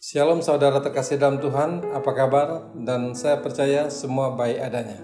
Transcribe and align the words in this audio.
Shalom 0.00 0.40
saudara 0.40 0.80
terkasih 0.80 1.20
dalam 1.20 1.44
Tuhan, 1.44 1.84
apa 1.92 2.16
kabar? 2.16 2.72
Dan 2.72 3.12
saya 3.12 3.36
percaya 3.36 3.92
semua 3.92 4.32
baik 4.32 4.56
adanya. 4.56 4.96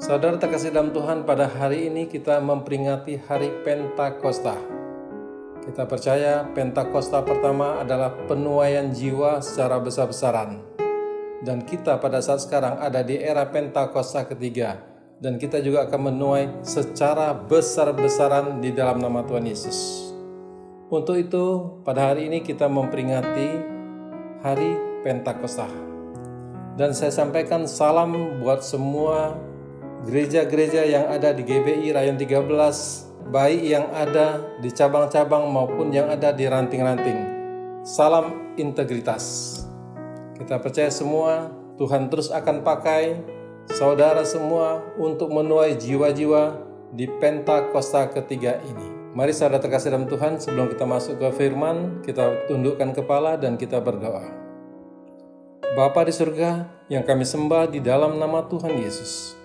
Saudara 0.00 0.40
terkasih 0.40 0.72
dalam 0.72 0.88
Tuhan, 0.88 1.28
pada 1.28 1.44
hari 1.44 1.92
ini 1.92 2.08
kita 2.08 2.40
memperingati 2.40 3.20
hari 3.28 3.52
Pentakosta. 3.60 4.56
Kita 5.60 5.84
percaya 5.84 6.48
Pentakosta 6.48 7.20
pertama 7.28 7.76
adalah 7.84 8.08
penuaian 8.24 8.88
jiwa 8.88 9.44
secara 9.44 9.76
besar-besaran. 9.84 10.64
Dan 11.44 11.68
kita 11.68 12.00
pada 12.00 12.24
saat 12.24 12.40
sekarang 12.40 12.80
ada 12.80 13.04
di 13.04 13.20
era 13.20 13.44
Pentakosta 13.44 14.24
ketiga. 14.24 14.80
Dan 15.20 15.36
kita 15.36 15.60
juga 15.60 15.84
akan 15.92 16.16
menuai 16.16 16.64
secara 16.64 17.36
besar-besaran 17.36 18.64
di 18.64 18.72
dalam 18.72 18.96
nama 18.96 19.20
Tuhan 19.28 19.44
Yesus. 19.44 20.08
Untuk 20.88 21.20
itu, 21.20 21.44
pada 21.84 22.16
hari 22.16 22.32
ini 22.32 22.40
kita 22.40 22.64
memperingati 22.64 23.75
hari 24.46 24.78
Pentakosta. 25.02 25.66
Dan 26.78 26.94
saya 26.94 27.10
sampaikan 27.10 27.66
salam 27.66 28.38
buat 28.38 28.62
semua 28.62 29.34
gereja-gereja 30.06 30.86
yang 30.86 31.10
ada 31.10 31.34
di 31.34 31.42
GBI 31.42 31.90
Rayon 31.90 32.14
13, 32.14 33.26
baik 33.34 33.62
yang 33.66 33.90
ada 33.90 34.38
di 34.62 34.70
cabang-cabang 34.70 35.50
maupun 35.50 35.90
yang 35.90 36.06
ada 36.06 36.30
di 36.30 36.46
ranting-ranting. 36.46 37.18
Salam 37.82 38.54
integritas. 38.54 39.58
Kita 40.38 40.62
percaya 40.62 40.94
semua 40.94 41.50
Tuhan 41.74 42.06
terus 42.06 42.30
akan 42.30 42.62
pakai 42.62 43.18
saudara 43.74 44.22
semua 44.22 44.84
untuk 44.94 45.34
menuai 45.34 45.74
jiwa-jiwa 45.74 46.62
di 46.94 47.10
Pentakosta 47.18 48.06
ketiga 48.14 48.62
ini. 48.62 48.96
Mari 49.16 49.32
saudara 49.32 49.64
terkasih 49.64 49.96
dalam 49.96 50.04
Tuhan, 50.04 50.36
sebelum 50.36 50.68
kita 50.68 50.84
masuk 50.84 51.16
ke 51.16 51.28
firman, 51.40 52.04
kita 52.04 52.52
tundukkan 52.52 52.92
kepala 52.92 53.40
dan 53.40 53.56
kita 53.56 53.80
berdoa. 53.80 54.45
Bapa 55.76 56.08
di 56.08 56.12
surga 56.16 56.64
yang 56.88 57.04
kami 57.04 57.28
sembah 57.28 57.68
di 57.68 57.84
dalam 57.84 58.16
nama 58.16 58.48
Tuhan 58.48 58.80
Yesus. 58.80 59.36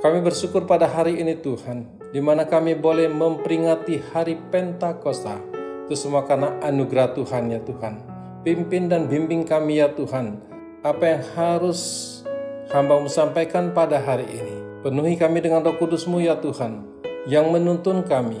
Kami 0.00 0.24
bersyukur 0.24 0.64
pada 0.64 0.88
hari 0.88 1.20
ini 1.20 1.36
Tuhan, 1.36 1.84
di 2.08 2.24
mana 2.24 2.48
kami 2.48 2.72
boleh 2.72 3.04
memperingati 3.12 4.00
hari 4.08 4.40
Pentakosta. 4.48 5.36
Itu 5.84 5.92
semua 5.92 6.24
karena 6.24 6.56
anugerah 6.64 7.12
Tuhan 7.12 7.52
ya 7.52 7.60
Tuhan. 7.60 8.00
Pimpin 8.48 8.88
dan 8.88 9.12
bimbing 9.12 9.44
kami 9.44 9.84
ya 9.84 9.92
Tuhan. 9.92 10.40
Apa 10.80 11.04
yang 11.04 11.22
harus 11.36 11.80
hamba 12.72 13.04
sampaikan 13.04 13.76
pada 13.76 14.00
hari 14.00 14.24
ini. 14.24 14.56
Penuhi 14.80 15.20
kami 15.20 15.44
dengan 15.44 15.60
roh 15.68 15.76
kudusmu 15.76 16.24
ya 16.24 16.40
Tuhan, 16.40 16.80
yang 17.28 17.52
menuntun 17.52 18.08
kami 18.08 18.40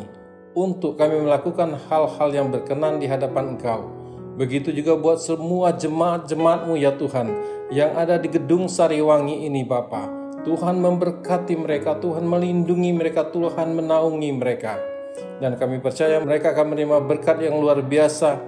untuk 0.56 0.96
kami 0.96 1.28
melakukan 1.28 1.76
hal-hal 1.92 2.28
yang 2.32 2.48
berkenan 2.48 2.96
di 2.96 3.04
hadapan 3.04 3.52
Engkau. 3.52 3.97
Begitu 4.38 4.70
juga 4.70 4.94
buat 4.94 5.18
semua 5.18 5.74
jemaat-jemaatmu 5.74 6.78
ya 6.78 6.94
Tuhan 6.94 7.26
yang 7.74 7.90
ada 7.98 8.14
di 8.22 8.30
gedung 8.30 8.70
Sariwangi 8.70 9.50
ini 9.50 9.66
Bapa. 9.66 10.06
Tuhan 10.46 10.78
memberkati 10.78 11.58
mereka, 11.58 11.98
Tuhan 11.98 12.22
melindungi 12.22 12.94
mereka, 12.94 13.26
Tuhan 13.34 13.74
menaungi 13.74 14.30
mereka. 14.38 14.78
Dan 15.42 15.58
kami 15.58 15.82
percaya 15.82 16.22
mereka 16.22 16.54
akan 16.54 16.70
menerima 16.70 17.02
berkat 17.02 17.42
yang 17.42 17.58
luar 17.58 17.82
biasa 17.82 18.38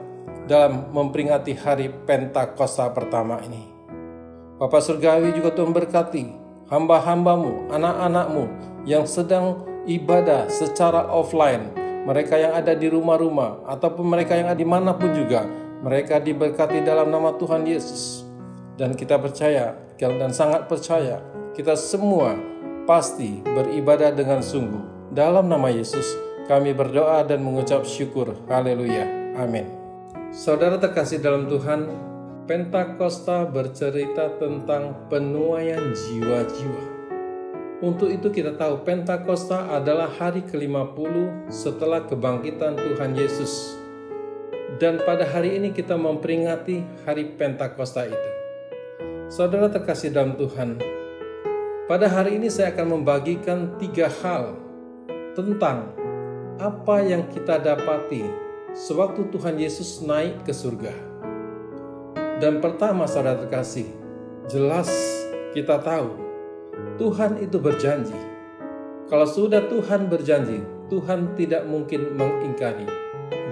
dalam 0.46 0.94
memperingati 0.94 1.58
hari 1.58 1.90
Pentakosta 2.06 2.86
pertama 2.94 3.42
ini. 3.42 3.66
Bapak 4.62 4.86
Surgawi 4.86 5.34
juga 5.34 5.50
Tuhan 5.50 5.74
berkati 5.74 6.24
hamba-hambamu, 6.70 7.66
anak-anakmu 7.74 8.44
yang 8.86 9.10
sedang 9.10 9.66
ibadah 9.90 10.46
secara 10.46 11.10
offline 11.10 11.74
mereka 12.06 12.38
yang 12.38 12.54
ada 12.54 12.78
di 12.78 12.86
rumah-rumah, 12.86 13.66
ataupun 13.66 14.06
mereka 14.06 14.38
yang 14.38 14.48
ada 14.48 14.56
di 14.56 14.64
mana 14.64 14.96
pun 14.96 15.12
juga, 15.12 15.44
mereka 15.80 16.20
diberkati 16.20 16.84
dalam 16.84 17.08
nama 17.08 17.36
Tuhan 17.36 17.64
Yesus. 17.64 18.28
Dan 18.76 18.96
kita 18.96 19.20
percaya, 19.20 19.76
dan 19.96 20.32
sangat 20.32 20.68
percaya, 20.68 21.20
kita 21.52 21.76
semua 21.76 22.36
pasti 22.88 23.44
beribadah 23.44 24.12
dengan 24.12 24.40
sungguh. 24.40 25.12
Dalam 25.12 25.48
nama 25.48 25.68
Yesus, 25.68 26.06
kami 26.48 26.72
berdoa 26.72 27.24
dan 27.26 27.44
mengucap 27.44 27.84
syukur. 27.84 28.32
Haleluya. 28.48 29.34
Amin. 29.36 29.68
Saudara 30.30 30.78
terkasih 30.78 31.20
dalam 31.20 31.50
Tuhan, 31.50 31.90
Pentakosta 32.50 33.46
bercerita 33.46 34.26
tentang 34.42 35.06
penuaian 35.06 35.94
jiwa-jiwa. 35.94 36.82
Untuk 37.80 38.10
itu 38.12 38.28
kita 38.28 38.58
tahu 38.58 38.82
Pentakosta 38.82 39.70
adalah 39.70 40.10
hari 40.10 40.44
ke-50 40.44 41.46
setelah 41.48 42.04
kebangkitan 42.04 42.74
Tuhan 42.76 43.14
Yesus. 43.16 43.79
Dan 44.78 45.02
pada 45.02 45.26
hari 45.26 45.58
ini 45.58 45.74
kita 45.74 45.98
memperingati 45.98 47.02
hari 47.02 47.34
Pentakosta 47.34 48.06
itu. 48.06 48.30
Saudara 49.26 49.66
terkasih 49.66 50.14
dalam 50.14 50.38
Tuhan, 50.38 50.78
pada 51.90 52.06
hari 52.06 52.38
ini 52.38 52.46
saya 52.46 52.70
akan 52.70 53.02
membagikan 53.02 53.74
tiga 53.82 54.06
hal 54.22 54.54
tentang 55.34 55.90
apa 56.62 56.96
yang 57.02 57.26
kita 57.30 57.58
dapati 57.58 58.22
sewaktu 58.76 59.26
Tuhan 59.34 59.58
Yesus 59.58 60.02
naik 60.06 60.46
ke 60.46 60.54
surga. 60.54 60.94
Dan 62.38 62.62
pertama 62.62 63.10
saudara 63.10 63.42
terkasih, 63.42 63.90
jelas 64.46 64.90
kita 65.50 65.82
tahu 65.82 66.14
Tuhan 66.96 67.42
itu 67.42 67.58
berjanji. 67.58 68.16
Kalau 69.10 69.26
sudah 69.26 69.66
Tuhan 69.66 70.06
berjanji, 70.06 70.62
Tuhan 70.90 71.38
tidak 71.38 71.70
mungkin 71.70 72.18
mengingkari. 72.18 72.84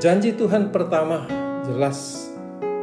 Janji 0.03 0.35
Tuhan 0.35 0.75
pertama 0.75 1.25
jelas. 1.63 2.29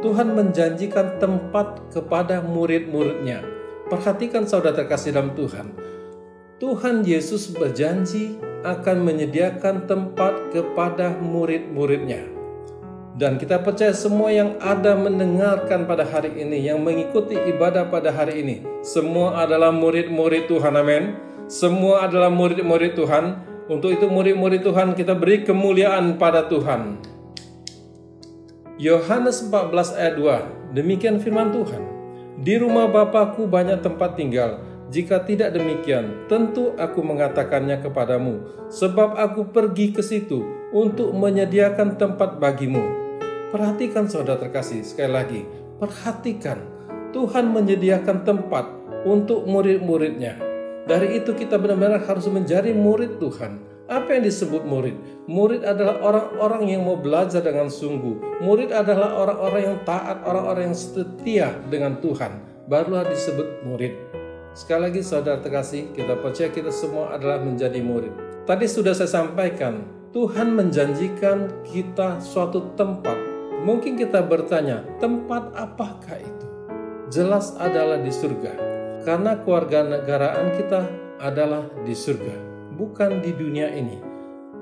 Tuhan 0.00 0.32
menjanjikan 0.32 1.20
tempat 1.20 1.92
kepada 1.92 2.40
murid-muridnya. 2.40 3.44
Perhatikan 3.92 4.48
saudara 4.48 4.82
terkasih 4.82 5.12
dalam 5.12 5.36
Tuhan. 5.36 5.76
Tuhan 6.56 7.04
Yesus 7.04 7.52
berjanji 7.52 8.40
akan 8.64 9.04
menyediakan 9.04 9.84
tempat 9.84 10.56
kepada 10.56 11.12
murid-muridnya. 11.20 12.24
Dan 13.16 13.40
kita 13.40 13.60
percaya 13.64 13.96
semua 13.96 14.28
yang 14.28 14.60
ada 14.60 14.92
mendengarkan 14.92 15.88
pada 15.88 16.04
hari 16.04 16.36
ini, 16.36 16.68
yang 16.68 16.84
mengikuti 16.84 17.32
ibadah 17.32 17.88
pada 17.88 18.12
hari 18.12 18.44
ini, 18.44 18.56
semua 18.84 19.40
adalah 19.40 19.72
murid-murid 19.72 20.48
Tuhan, 20.52 20.76
amin. 20.76 21.16
Semua 21.48 22.04
adalah 22.04 22.28
murid-murid 22.28 22.92
Tuhan. 22.92 23.45
Untuk 23.66 23.98
itu 23.98 24.06
murid-murid 24.06 24.62
Tuhan 24.62 24.94
kita 24.94 25.18
beri 25.18 25.42
kemuliaan 25.42 26.22
pada 26.22 26.46
Tuhan. 26.46 27.02
Yohanes 28.78 29.42
14 29.50 29.98
ayat 29.98 30.14
2, 30.14 30.76
demikian 30.78 31.18
firman 31.18 31.50
Tuhan. 31.50 31.82
Di 32.46 32.62
rumah 32.62 32.86
Bapakku 32.86 33.50
banyak 33.50 33.82
tempat 33.82 34.14
tinggal, 34.14 34.62
jika 34.86 35.18
tidak 35.26 35.50
demikian, 35.50 36.30
tentu 36.30 36.78
aku 36.78 37.02
mengatakannya 37.02 37.82
kepadamu, 37.82 38.38
sebab 38.70 39.18
aku 39.18 39.50
pergi 39.50 39.90
ke 39.90 40.04
situ 40.04 40.46
untuk 40.70 41.10
menyediakan 41.10 41.98
tempat 41.98 42.38
bagimu. 42.38 42.86
Perhatikan 43.50 44.06
saudara 44.06 44.38
terkasih, 44.46 44.86
sekali 44.86 45.10
lagi, 45.10 45.40
perhatikan 45.82 46.62
Tuhan 47.10 47.50
menyediakan 47.50 48.22
tempat 48.22 48.70
untuk 49.02 49.42
murid-muridnya. 49.50 50.55
Dari 50.86 51.18
itu 51.18 51.34
kita 51.34 51.58
benar-benar 51.58 52.06
harus 52.06 52.30
menjadi 52.30 52.70
murid 52.70 53.18
Tuhan. 53.18 53.58
Apa 53.86 54.18
yang 54.18 54.26
disebut 54.26 54.66
murid? 54.66 54.94
Murid 55.26 55.62
adalah 55.62 55.98
orang-orang 56.02 56.62
yang 56.70 56.82
mau 56.86 56.98
belajar 56.98 57.42
dengan 57.42 57.70
sungguh. 57.70 58.42
Murid 58.42 58.70
adalah 58.70 59.14
orang-orang 59.18 59.62
yang 59.62 59.78
taat, 59.86 60.22
orang-orang 60.22 60.70
yang 60.70 60.78
setia 60.78 61.48
dengan 61.70 61.98
Tuhan. 62.02 62.42
Barulah 62.66 63.06
disebut 63.06 63.62
murid. 63.66 63.94
Sekali 64.54 64.90
lagi 64.90 65.02
saudara 65.06 65.38
terkasih, 65.38 65.94
kita 65.94 66.18
percaya 66.18 66.50
kita 66.50 66.74
semua 66.74 67.14
adalah 67.14 67.38
menjadi 67.38 67.78
murid. 67.78 68.14
Tadi 68.46 68.66
sudah 68.66 68.94
saya 68.94 69.10
sampaikan, 69.10 69.86
Tuhan 70.10 70.54
menjanjikan 70.54 71.66
kita 71.66 72.18
suatu 72.22 72.74
tempat 72.74 73.36
Mungkin 73.66 73.98
kita 73.98 74.22
bertanya, 74.22 74.86
tempat 75.02 75.50
apakah 75.58 76.22
itu? 76.22 76.46
Jelas 77.10 77.50
adalah 77.58 77.98
di 77.98 78.14
surga. 78.14 78.65
Karena 79.06 79.38
keluarga 79.38 79.86
negaraan 79.86 80.58
kita 80.58 80.82
adalah 81.22 81.70
di 81.86 81.94
surga, 81.94 82.34
bukan 82.74 83.22
di 83.22 83.30
dunia 83.38 83.70
ini. 83.70 84.02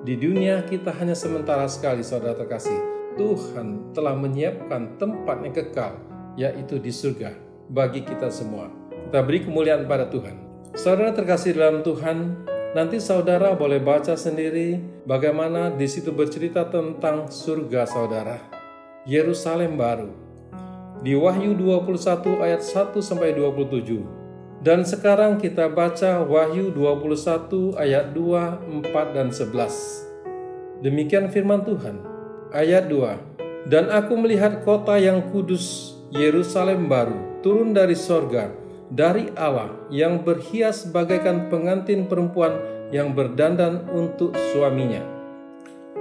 Di 0.04 0.20
dunia 0.20 0.60
kita 0.68 0.92
hanya 1.00 1.16
sementara 1.16 1.64
sekali, 1.64 2.04
saudara 2.04 2.36
terkasih. 2.36 2.76
Tuhan 3.16 3.96
telah 3.96 4.12
menyiapkan 4.12 5.00
tempat 5.00 5.40
yang 5.40 5.54
kekal, 5.56 5.96
yaitu 6.36 6.76
di 6.76 6.92
surga, 6.92 7.32
bagi 7.72 8.04
kita 8.04 8.28
semua. 8.28 8.68
Kita 9.08 9.24
beri 9.24 9.48
kemuliaan 9.48 9.88
pada 9.88 10.12
Tuhan. 10.12 10.36
Saudara 10.76 11.16
terkasih 11.16 11.56
dalam 11.56 11.80
Tuhan, 11.80 12.44
nanti 12.76 13.00
saudara 13.00 13.56
boleh 13.56 13.80
baca 13.80 14.12
sendiri 14.12 14.76
bagaimana 15.08 15.72
di 15.72 15.88
situ 15.88 16.12
bercerita 16.12 16.68
tentang 16.68 17.32
surga 17.32 17.88
saudara. 17.88 18.44
Yerusalem 19.08 19.80
baru. 19.80 20.12
Di 21.00 21.16
Wahyu 21.16 21.56
21 21.56 22.44
ayat 22.44 22.60
1 22.60 23.00
sampai 23.00 23.32
27. 23.32 24.23
Dan 24.64 24.80
sekarang 24.80 25.36
kita 25.36 25.68
baca 25.68 26.24
Wahyu 26.24 26.72
21 26.72 27.76
ayat 27.76 28.16
2, 28.16 28.80
4 28.80 29.12
dan 29.12 29.28
11. 29.28 30.80
Demikian 30.80 31.28
firman 31.28 31.68
Tuhan. 31.68 32.00
Ayat 32.48 32.88
2. 32.88 33.68
Dan 33.68 33.92
aku 33.92 34.16
melihat 34.16 34.64
kota 34.64 34.96
yang 34.96 35.28
kudus 35.28 35.92
Yerusalem 36.08 36.88
baru, 36.88 37.44
turun 37.44 37.76
dari 37.76 37.92
sorga, 37.92 38.48
dari 38.88 39.28
Allah 39.36 39.68
yang 39.92 40.24
berhias 40.24 40.88
bagaikan 40.88 41.52
pengantin 41.52 42.08
perempuan 42.08 42.56
yang 42.88 43.12
berdandan 43.12 43.84
untuk 43.92 44.32
suaminya. 44.56 45.04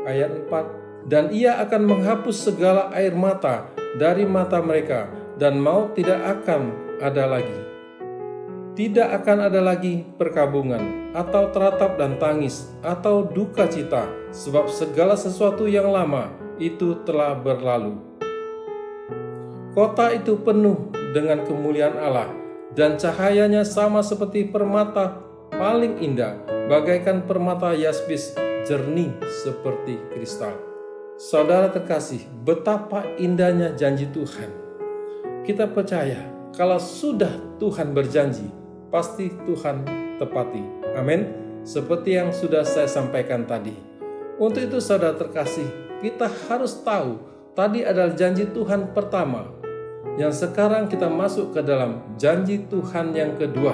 Ayat 0.07 0.47
4 0.47 1.11
Dan 1.11 1.35
ia 1.35 1.59
akan 1.59 1.83
menghapus 1.83 2.47
segala 2.47 2.87
air 2.95 3.11
mata 3.11 3.67
dari 3.99 4.23
mata 4.23 4.63
mereka, 4.63 5.11
dan 5.35 5.59
maut 5.59 5.99
tidak 5.99 6.23
akan 6.23 6.71
ada 7.03 7.27
lagi. 7.27 7.72
Tidak 8.73 9.05
akan 9.05 9.53
ada 9.53 9.61
lagi 9.61 10.01
perkabungan, 10.17 11.13
atau 11.13 11.53
teratap 11.53 11.93
dan 11.93 12.17
tangis, 12.17 12.73
atau 12.81 13.21
duka 13.21 13.69
cita, 13.69 14.09
sebab 14.33 14.65
segala 14.65 15.13
sesuatu 15.13 15.69
yang 15.69 15.93
lama 15.93 16.33
itu 16.57 16.97
telah 17.05 17.37
berlalu. 17.37 18.01
Kota 19.77 20.09
itu 20.09 20.41
penuh 20.41 20.89
dengan 21.13 21.45
kemuliaan 21.45 22.01
Allah, 22.01 22.33
dan 22.73 22.97
cahayanya 22.97 23.61
sama 23.61 24.01
seperti 24.01 24.49
permata 24.49 25.21
paling 25.53 26.01
indah, 26.01 26.41
bagaikan 26.65 27.29
permata 27.29 27.77
yaspis 27.77 28.33
jernih 28.65 29.13
seperti 29.45 30.01
kristal. 30.17 30.57
Saudara 31.21 31.69
terkasih, 31.69 32.25
betapa 32.41 33.05
indahnya 33.21 33.77
janji 33.77 34.09
Tuhan. 34.09 34.49
Kita 35.45 35.69
percaya 35.69 36.25
kalau 36.57 36.81
sudah 36.81 37.57
Tuhan 37.61 37.93
berjanji, 37.93 38.62
pasti 38.93 39.33
Tuhan 39.49 39.81
tepati. 40.21 40.61
Amin. 40.93 41.25
Seperti 41.65 42.13
yang 42.13 42.29
sudah 42.29 42.61
saya 42.61 42.85
sampaikan 42.85 43.49
tadi. 43.49 43.73
Untuk 44.37 44.69
itu 44.69 44.77
saudara 44.77 45.17
terkasih, 45.17 45.65
kita 46.05 46.29
harus 46.45 46.77
tahu 46.85 47.17
tadi 47.57 47.81
adalah 47.81 48.13
janji 48.13 48.45
Tuhan 48.45 48.93
pertama. 48.93 49.49
Yang 50.13 50.45
sekarang 50.45 50.85
kita 50.85 51.09
masuk 51.09 51.57
ke 51.57 51.65
dalam 51.65 52.05
janji 52.21 52.69
Tuhan 52.69 53.17
yang 53.17 53.33
kedua. 53.33 53.73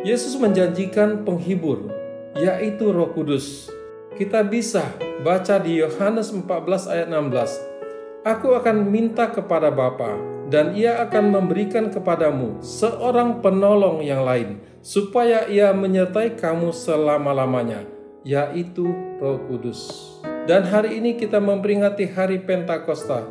Yesus 0.00 0.32
menjanjikan 0.40 1.28
penghibur, 1.28 1.92
yaitu 2.40 2.88
Roh 2.88 3.12
Kudus. 3.12 3.68
Kita 4.16 4.40
bisa 4.40 4.96
baca 5.20 5.60
di 5.60 5.76
Yohanes 5.84 6.32
14 6.32 6.88
ayat 6.88 7.12
16. 7.12 8.24
Aku 8.24 8.56
akan 8.56 8.88
minta 8.88 9.28
kepada 9.28 9.68
Bapa 9.68 10.39
dan 10.50 10.74
ia 10.74 10.98
akan 11.06 11.30
memberikan 11.30 11.88
kepadamu 11.88 12.58
seorang 12.58 13.38
penolong 13.38 14.02
yang 14.02 14.26
lain 14.26 14.58
supaya 14.82 15.46
ia 15.46 15.70
menyertai 15.70 16.34
kamu 16.34 16.74
selama-lamanya 16.74 17.86
yaitu 18.26 18.90
Roh 19.22 19.40
Kudus. 19.48 20.12
Dan 20.44 20.66
hari 20.66 20.98
ini 20.98 21.14
kita 21.14 21.38
memperingati 21.38 22.10
hari 22.10 22.42
Pentakosta, 22.42 23.24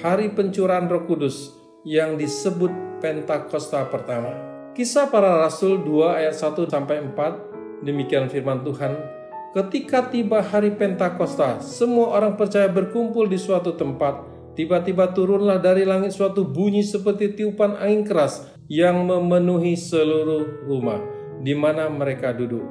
hari 0.00 0.30
pencurahan 0.30 0.86
Roh 0.86 1.04
Kudus 1.04 1.52
yang 1.82 2.14
disebut 2.14 2.70
Pentakosta 3.02 3.82
pertama. 3.90 4.30
Kisah 4.72 5.10
para 5.10 5.42
Rasul 5.42 5.84
2 5.84 6.22
ayat 6.22 6.32
1 6.38 6.70
sampai 6.70 7.02
4 7.02 7.84
demikian 7.84 8.30
firman 8.30 8.64
Tuhan 8.64 9.20
Ketika 9.52 10.08
tiba 10.08 10.40
hari 10.40 10.72
Pentakosta, 10.72 11.60
semua 11.60 12.16
orang 12.16 12.40
percaya 12.40 12.72
berkumpul 12.72 13.28
di 13.28 13.36
suatu 13.36 13.76
tempat. 13.76 14.31
Tiba-tiba 14.52 15.16
turunlah 15.16 15.58
dari 15.58 15.88
langit 15.88 16.12
suatu 16.12 16.44
bunyi 16.44 16.84
seperti 16.84 17.32
tiupan 17.32 17.80
angin 17.80 18.04
keras 18.04 18.52
yang 18.68 19.04
memenuhi 19.08 19.74
seluruh 19.74 20.68
rumah 20.68 21.00
di 21.40 21.56
mana 21.56 21.88
mereka 21.88 22.36
duduk. 22.36 22.64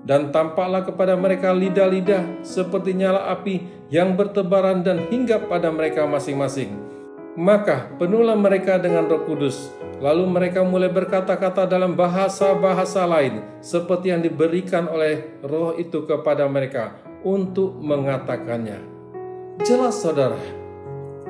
Dan 0.00 0.32
tampaklah 0.32 0.82
kepada 0.82 1.14
mereka 1.14 1.52
lidah-lidah 1.52 2.42
seperti 2.42 2.96
nyala 2.96 3.30
api 3.30 3.88
yang 3.92 4.16
bertebaran 4.16 4.80
dan 4.80 5.06
hinggap 5.12 5.46
pada 5.46 5.68
mereka 5.68 6.08
masing-masing. 6.08 6.72
Maka 7.38 7.94
penuhlah 8.00 8.34
mereka 8.34 8.80
dengan 8.80 9.06
roh 9.06 9.22
kudus 9.22 9.70
Lalu 10.00 10.24
mereka 10.32 10.64
mulai 10.64 10.88
berkata-kata 10.88 11.68
dalam 11.68 11.92
bahasa-bahasa 11.92 13.04
lain, 13.04 13.44
seperti 13.60 14.08
yang 14.08 14.24
diberikan 14.24 14.88
oleh 14.88 15.36
Roh 15.44 15.76
itu 15.76 16.08
kepada 16.08 16.48
mereka 16.48 16.96
untuk 17.20 17.76
mengatakannya. 17.84 18.80
Jelas, 19.60 20.00
saudara, 20.00 20.40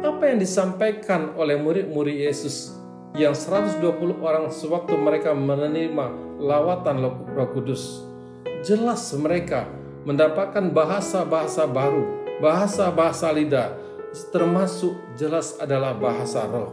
apa 0.01 0.33
yang 0.33 0.39
disampaikan 0.41 1.37
oleh 1.37 1.61
murid-murid 1.61 2.17
Yesus 2.17 2.77
yang 3.17 3.35
120 3.37 3.85
orang 4.23 4.49
sewaktu 4.49 4.95
mereka 4.97 5.35
menerima 5.37 6.39
lawatan 6.41 6.97
Roh 7.37 7.49
Kudus. 7.53 8.07
Jelas 8.65 9.13
mereka 9.17 9.69
mendapatkan 10.05 10.73
bahasa-bahasa 10.73 11.69
baru, 11.69 12.05
bahasa-bahasa 12.41 13.33
lidah, 13.33 13.77
termasuk 14.33 14.97
jelas 15.17 15.57
adalah 15.61 15.97
bahasa 15.97 16.45
roh. 16.49 16.73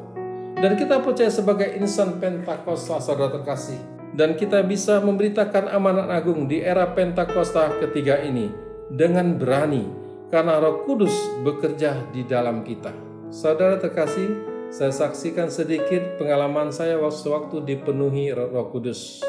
Dan 0.58 0.74
kita 0.74 1.04
percaya 1.06 1.30
sebagai 1.30 1.70
insan 1.78 2.18
Pentakosta 2.18 2.98
saudara 2.98 3.38
terkasih. 3.38 3.78
Dan 4.18 4.34
kita 4.34 4.66
bisa 4.66 4.98
memberitakan 5.04 5.70
amanat 5.70 6.10
agung 6.10 6.50
di 6.50 6.64
era 6.64 6.90
Pentakosta 6.90 7.70
ketiga 7.78 8.18
ini 8.18 8.50
dengan 8.90 9.38
berani 9.38 9.86
karena 10.34 10.58
roh 10.58 10.82
kudus 10.88 11.14
bekerja 11.46 12.10
di 12.10 12.26
dalam 12.26 12.66
kita. 12.66 13.07
Saudara 13.28 13.76
terkasih, 13.76 14.40
saya 14.72 14.88
saksikan 14.88 15.52
sedikit 15.52 16.16
pengalaman 16.16 16.72
saya 16.72 16.96
waktu-waktu 16.96 17.60
dipenuhi 17.60 18.32
roh 18.32 18.72
kudus. 18.72 19.20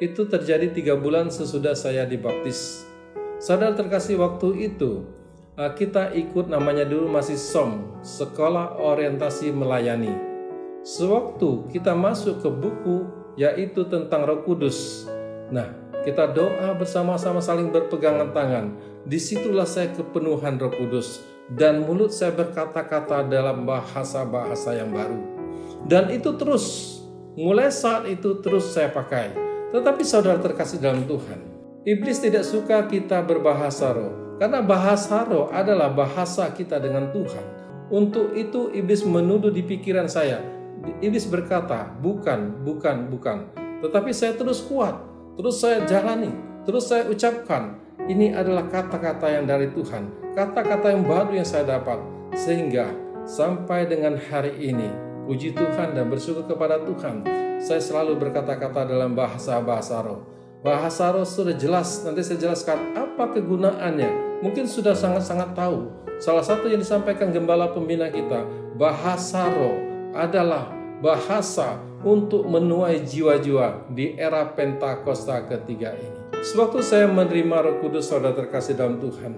Itu 0.00 0.32
terjadi 0.32 0.72
tiga 0.72 0.96
bulan 0.96 1.28
sesudah 1.28 1.76
saya 1.76 2.08
dibaptis. 2.08 2.88
Saudara 3.36 3.76
terkasih 3.76 4.16
waktu 4.16 4.72
itu, 4.72 5.04
eh, 5.60 5.72
kita 5.76 6.16
ikut 6.16 6.48
namanya 6.48 6.88
dulu 6.88 7.12
masih 7.12 7.36
SOM, 7.36 8.00
Sekolah 8.00 8.80
Orientasi 8.80 9.52
Melayani 9.52 10.24
Sewaktu 10.80 11.68
kita 11.68 11.92
masuk 11.92 12.40
ke 12.40 12.48
buku 12.48 13.12
yaitu 13.36 13.84
tentang 13.92 14.24
Roh 14.24 14.40
Kudus. 14.40 15.04
Nah, 15.52 15.68
kita 16.00 16.32
doa 16.32 16.72
bersama-sama 16.72 17.44
saling 17.44 17.68
berpegangan 17.68 18.32
tangan. 18.32 18.72
Di 19.04 19.20
situlah 19.20 19.68
saya 19.68 19.92
kepenuhan 19.92 20.56
Roh 20.56 20.72
Kudus 20.72 21.37
dan 21.52 21.84
mulut 21.84 22.12
saya 22.12 22.36
berkata-kata 22.36 23.24
dalam 23.24 23.64
bahasa-bahasa 23.64 24.76
yang 24.76 24.92
baru. 24.92 25.20
Dan 25.88 26.12
itu 26.12 26.36
terus, 26.36 26.98
mulai 27.38 27.72
saat 27.72 28.04
itu 28.04 28.44
terus 28.44 28.68
saya 28.68 28.92
pakai. 28.92 29.32
Tetapi 29.72 30.02
saudara 30.04 30.36
terkasih 30.40 30.80
dalam 30.80 31.08
Tuhan, 31.08 31.40
iblis 31.88 32.20
tidak 32.20 32.44
suka 32.44 32.84
kita 32.84 33.24
berbahasa 33.24 33.92
roh 33.96 34.12
karena 34.38 34.62
bahasa 34.62 35.26
roh 35.26 35.50
adalah 35.50 35.90
bahasa 35.90 36.46
kita 36.54 36.78
dengan 36.78 37.10
Tuhan. 37.10 37.44
Untuk 37.88 38.36
itu 38.36 38.68
iblis 38.70 39.00
menuduh 39.02 39.48
di 39.48 39.64
pikiran 39.64 40.06
saya, 40.06 40.44
iblis 41.00 41.26
berkata, 41.26 41.90
bukan, 41.98 42.62
bukan, 42.62 43.08
bukan. 43.08 43.38
Tetapi 43.80 44.10
saya 44.12 44.36
terus 44.36 44.60
kuat, 44.62 44.94
terus 45.34 45.58
saya 45.58 45.82
jalani, 45.88 46.30
terus 46.68 46.86
saya 46.86 47.08
ucapkan. 47.08 47.80
Ini 48.06 48.38
adalah 48.38 48.70
kata-kata 48.70 49.26
yang 49.26 49.50
dari 49.50 49.74
Tuhan, 49.74 50.30
kata-kata 50.38 50.94
yang 50.94 51.02
baru 51.02 51.42
yang 51.42 51.48
saya 51.48 51.66
dapat. 51.66 51.98
Sehingga 52.38 52.94
sampai 53.26 53.90
dengan 53.90 54.14
hari 54.14 54.54
ini, 54.62 54.86
puji 55.26 55.58
Tuhan 55.58 55.98
dan 55.98 56.06
bersyukur 56.06 56.46
kepada 56.46 56.78
Tuhan, 56.86 57.26
saya 57.58 57.82
selalu 57.82 58.14
berkata-kata 58.22 58.86
dalam 58.86 59.18
bahasa-bahasa 59.18 59.98
roh. 60.06 60.22
Bahasa 60.62 61.10
roh 61.10 61.26
sudah 61.26 61.58
jelas, 61.58 62.06
nanti 62.06 62.22
saya 62.22 62.38
jelaskan 62.38 62.94
apa 62.94 63.34
kegunaannya. 63.34 64.42
Mungkin 64.46 64.70
sudah 64.70 64.94
sangat-sangat 64.94 65.58
tahu. 65.58 65.90
Salah 66.22 66.46
satu 66.46 66.70
yang 66.70 66.78
disampaikan 66.78 67.34
gembala 67.34 67.74
pembina 67.74 68.06
kita, 68.06 68.46
bahasa 68.78 69.50
roh 69.50 69.74
adalah 70.14 70.77
bahasa 70.98 71.78
untuk 72.02 72.46
menuai 72.46 73.02
jiwa-jiwa 73.06 73.90
di 73.94 74.18
era 74.18 74.46
Pentakosta 74.50 75.46
ketiga 75.46 75.94
ini. 75.94 76.18
Sewaktu 76.42 76.82
saya 76.82 77.10
menerima 77.10 77.66
Roh 77.66 77.76
Kudus 77.82 78.10
saudara 78.10 78.34
terkasih 78.34 78.78
dalam 78.78 79.02
Tuhan, 79.02 79.34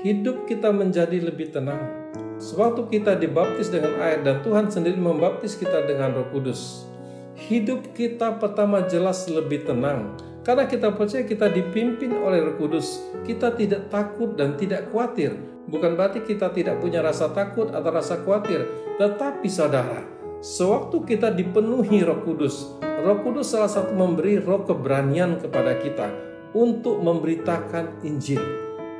hidup 0.00 0.48
kita 0.48 0.72
menjadi 0.72 1.20
lebih 1.20 1.52
tenang. 1.52 2.08
Sewaktu 2.40 2.86
kita 2.88 3.18
dibaptis 3.18 3.68
dengan 3.68 3.98
air 4.00 4.24
dan 4.24 4.40
Tuhan 4.40 4.70
sendiri 4.72 4.96
membaptis 4.96 5.58
kita 5.58 5.84
dengan 5.84 6.16
Roh 6.16 6.28
Kudus, 6.32 6.88
hidup 7.36 7.92
kita 7.92 8.40
pertama 8.40 8.84
jelas 8.88 9.28
lebih 9.28 9.68
tenang. 9.68 10.16
Karena 10.46 10.64
kita 10.64 10.88
percaya 10.96 11.28
kita 11.28 11.52
dipimpin 11.52 12.16
oleh 12.24 12.40
Roh 12.40 12.56
Kudus, 12.56 13.04
kita 13.28 13.52
tidak 13.52 13.92
takut 13.92 14.32
dan 14.32 14.56
tidak 14.56 14.88
khawatir. 14.88 15.36
Bukan 15.68 16.00
berarti 16.00 16.24
kita 16.24 16.48
tidak 16.56 16.80
punya 16.80 17.04
rasa 17.04 17.28
takut 17.28 17.68
atau 17.68 17.90
rasa 17.92 18.16
khawatir, 18.24 18.64
tetapi 18.96 19.44
saudara, 19.52 20.00
Sewaktu 20.38 21.02
kita 21.02 21.34
dipenuhi 21.34 22.06
Roh 22.06 22.22
Kudus, 22.22 22.78
Roh 22.78 23.18
Kudus 23.26 23.50
salah 23.50 23.66
satu 23.66 23.90
memberi 23.90 24.38
roh 24.38 24.62
keberanian 24.62 25.42
kepada 25.42 25.74
kita 25.82 26.14
untuk 26.54 27.02
memberitakan 27.02 28.06
Injil, 28.06 28.38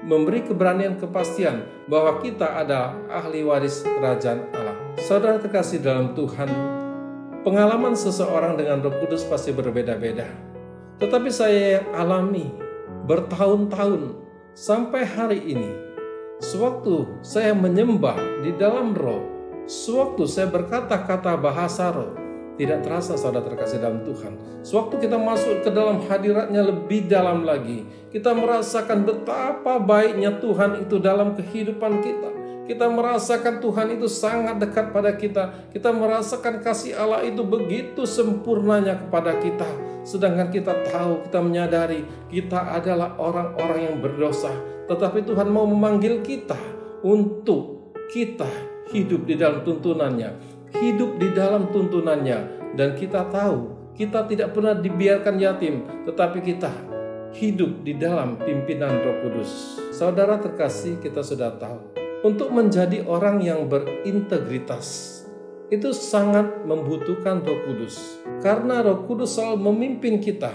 memberi 0.02 0.42
keberanian 0.42 0.98
kepastian 0.98 1.62
bahwa 1.86 2.18
kita 2.18 2.58
adalah 2.58 2.98
ahli 3.06 3.46
waris 3.46 3.86
kerajaan 3.86 4.50
Allah. 4.50 4.74
Saudara 4.98 5.38
terkasih 5.38 5.78
dalam 5.78 6.10
Tuhan, 6.18 6.50
pengalaman 7.46 7.94
seseorang 7.94 8.58
dengan 8.58 8.82
Roh 8.82 8.98
Kudus 8.98 9.22
pasti 9.22 9.54
berbeda-beda. 9.54 10.26
Tetapi 10.98 11.30
saya 11.30 11.86
alami 11.94 12.50
bertahun-tahun 13.06 14.18
sampai 14.58 15.06
hari 15.06 15.54
ini, 15.54 15.70
sewaktu 16.42 17.22
saya 17.22 17.54
menyembah 17.54 18.42
di 18.42 18.50
dalam 18.58 18.90
roh, 18.90 19.37
Sewaktu 19.68 20.24
saya 20.24 20.48
berkata-kata 20.48 21.36
bahasa 21.36 21.92
roh, 21.92 22.16
tidak 22.56 22.88
terasa 22.88 23.20
saudara 23.20 23.52
terkasih 23.52 23.76
dalam 23.76 24.00
Tuhan. 24.00 24.64
Sewaktu 24.64 24.96
kita 24.96 25.20
masuk 25.20 25.60
ke 25.60 25.68
dalam 25.68 26.00
hadiratnya 26.08 26.72
lebih 26.72 27.04
dalam 27.04 27.44
lagi, 27.44 27.84
kita 28.08 28.32
merasakan 28.32 29.04
betapa 29.04 29.76
baiknya 29.76 30.40
Tuhan 30.40 30.88
itu 30.88 30.96
dalam 30.96 31.36
kehidupan 31.36 32.00
kita. 32.00 32.30
Kita 32.64 32.88
merasakan 32.88 33.60
Tuhan 33.60 34.00
itu 34.00 34.08
sangat 34.08 34.56
dekat 34.56 34.88
pada 34.88 35.12
kita. 35.12 35.68
Kita 35.68 35.92
merasakan 35.92 36.64
kasih 36.64 36.96
Allah 36.96 37.28
itu 37.28 37.44
begitu 37.44 38.08
sempurnanya 38.08 38.96
kepada 38.96 39.36
kita. 39.36 39.68
Sedangkan 40.00 40.48
kita 40.48 40.72
tahu, 40.88 41.28
kita 41.28 41.44
menyadari 41.44 42.08
kita 42.32 42.72
adalah 42.72 43.20
orang-orang 43.20 43.92
yang 43.92 43.96
berdosa. 44.00 44.48
Tetapi 44.88 45.28
Tuhan 45.28 45.52
mau 45.52 45.68
memanggil 45.68 46.24
kita 46.24 46.56
untuk 47.04 47.92
kita 48.08 48.77
hidup 48.92 49.24
di 49.28 49.34
dalam 49.36 49.64
tuntunannya 49.64 50.30
hidup 50.76 51.16
di 51.16 51.28
dalam 51.32 51.72
tuntunannya 51.72 52.72
dan 52.76 52.92
kita 52.96 53.28
tahu 53.32 53.92
kita 53.96 54.28
tidak 54.28 54.54
pernah 54.54 54.76
dibiarkan 54.76 55.36
yatim 55.40 55.82
tetapi 56.04 56.38
kita 56.44 56.70
hidup 57.36 57.84
di 57.84 57.92
dalam 57.96 58.40
pimpinan 58.40 59.04
Roh 59.04 59.16
Kudus. 59.26 59.76
Saudara 59.92 60.40
terkasih, 60.40 60.96
kita 61.02 61.20
sudah 61.20 61.52
tahu 61.60 61.92
untuk 62.24 62.48
menjadi 62.50 63.04
orang 63.04 63.44
yang 63.44 63.68
berintegritas 63.68 65.20
itu 65.68 65.92
sangat 65.92 66.64
membutuhkan 66.64 67.44
Roh 67.44 67.60
Kudus 67.68 68.22
karena 68.40 68.80
Roh 68.80 69.04
Kudus 69.04 69.36
selalu 69.36 69.68
memimpin 69.68 70.22
kita 70.22 70.52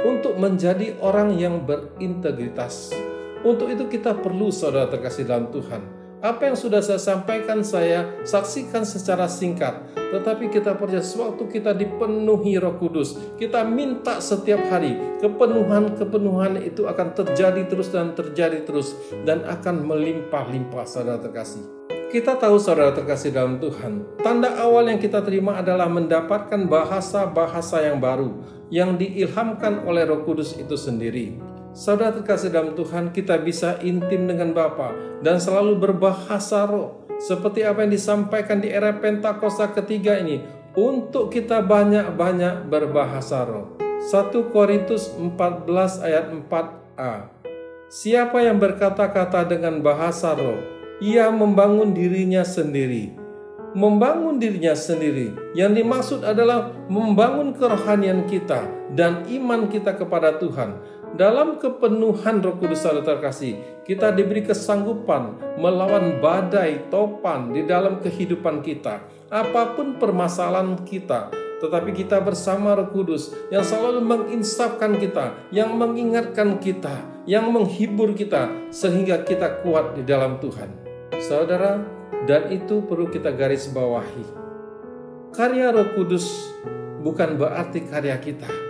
untuk 0.00 0.36
menjadi 0.36 0.96
orang 1.00 1.36
yang 1.36 1.64
berintegritas. 1.64 2.92
Untuk 3.40 3.72
itu 3.72 3.88
kita 3.88 4.20
perlu 4.20 4.52
saudara 4.52 4.92
terkasih 4.92 5.24
dalam 5.24 5.48
Tuhan 5.48 5.99
apa 6.20 6.52
yang 6.52 6.56
sudah 6.56 6.84
saya 6.84 7.00
sampaikan 7.00 7.64
saya 7.64 8.20
saksikan 8.28 8.84
secara 8.84 9.24
singkat. 9.24 9.96
Tetapi 9.96 10.52
kita 10.52 10.76
percaya 10.76 11.00
sewaktu 11.00 11.48
kita 11.48 11.72
dipenuhi 11.72 12.60
roh 12.60 12.76
kudus. 12.76 13.16
Kita 13.40 13.64
minta 13.64 14.20
setiap 14.20 14.60
hari. 14.68 14.96
Kepenuhan-kepenuhan 15.24 16.60
itu 16.60 16.84
akan 16.84 17.16
terjadi 17.16 17.64
terus 17.64 17.88
dan 17.88 18.12
terjadi 18.12 18.68
terus. 18.68 18.92
Dan 19.24 19.48
akan 19.48 19.86
melimpah-limpah 19.88 20.84
saudara 20.84 21.16
terkasih. 21.16 21.64
Kita 22.10 22.36
tahu 22.36 22.58
saudara 22.58 22.90
terkasih 22.90 23.30
dalam 23.30 23.62
Tuhan. 23.62 24.18
Tanda 24.18 24.58
awal 24.58 24.90
yang 24.90 24.98
kita 24.98 25.22
terima 25.22 25.62
adalah 25.62 25.86
mendapatkan 25.86 26.66
bahasa-bahasa 26.66 27.86
yang 27.86 28.02
baru. 28.02 28.34
Yang 28.68 29.08
diilhamkan 29.08 29.86
oleh 29.86 30.04
roh 30.04 30.26
kudus 30.26 30.58
itu 30.58 30.74
sendiri. 30.74 31.38
Saudara 31.70 32.10
terkasih 32.10 32.50
dalam 32.50 32.74
Tuhan, 32.74 33.14
kita 33.14 33.38
bisa 33.38 33.78
intim 33.86 34.26
dengan 34.26 34.50
Bapa 34.50 34.90
dan 35.22 35.38
selalu 35.38 35.78
berbahasa 35.78 36.66
roh. 36.66 37.06
Seperti 37.22 37.62
apa 37.62 37.86
yang 37.86 37.94
disampaikan 37.94 38.58
di 38.58 38.74
era 38.74 38.90
Pentakosta 38.90 39.70
ketiga 39.70 40.18
ini, 40.18 40.42
untuk 40.74 41.30
kita 41.30 41.62
banyak-banyak 41.62 42.66
berbahasa 42.66 43.46
roh. 43.46 43.78
1 44.02 44.50
Korintus 44.50 45.14
14 45.14 46.02
ayat 46.02 46.26
4a. 46.34 47.30
Siapa 47.86 48.42
yang 48.42 48.58
berkata-kata 48.58 49.46
dengan 49.46 49.78
bahasa 49.78 50.34
roh, 50.34 50.58
ia 50.98 51.30
membangun 51.30 51.94
dirinya 51.94 52.42
sendiri. 52.42 53.14
Membangun 53.70 54.42
dirinya 54.42 54.74
sendiri 54.74 55.54
yang 55.54 55.70
dimaksud 55.78 56.26
adalah 56.26 56.74
membangun 56.90 57.54
kerohanian 57.54 58.26
kita 58.26 58.66
dan 58.98 59.22
iman 59.30 59.70
kita 59.70 59.94
kepada 59.94 60.42
Tuhan 60.42 60.74
dalam 61.10 61.58
kepenuhan 61.58 62.38
Roh 62.38 62.54
Kudus 62.62 62.86
saudara 62.86 63.18
terkasih, 63.18 63.82
kita 63.82 64.14
diberi 64.14 64.46
kesanggupan 64.46 65.58
melawan 65.58 66.22
badai 66.22 66.86
topan 66.86 67.50
di 67.50 67.66
dalam 67.66 67.98
kehidupan 67.98 68.62
kita. 68.62 69.02
Apa 69.26 69.74
pun 69.74 69.98
permasalahan 69.98 70.78
kita, 70.86 71.30
tetapi 71.58 71.90
kita 71.94 72.22
bersama 72.22 72.78
Roh 72.78 72.94
Kudus 72.94 73.34
yang 73.50 73.66
selalu 73.66 74.02
menginsafkan 74.06 74.94
kita, 75.02 75.34
yang 75.50 75.74
mengingatkan 75.74 76.62
kita, 76.62 77.02
yang 77.26 77.50
menghibur 77.50 78.14
kita 78.14 78.70
sehingga 78.70 79.26
kita 79.26 79.66
kuat 79.66 79.98
di 79.98 80.06
dalam 80.06 80.38
Tuhan. 80.38 80.70
Saudara, 81.18 81.82
dan 82.30 82.54
itu 82.54 82.86
perlu 82.86 83.10
kita 83.10 83.34
garis 83.34 83.66
bawahi. 83.66 84.38
Karya 85.34 85.74
Roh 85.74 85.90
Kudus 85.98 86.54
bukan 87.02 87.34
berarti 87.34 87.86
karya 87.86 88.18
kita 88.18 88.69